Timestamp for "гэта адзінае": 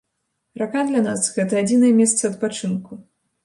1.37-1.95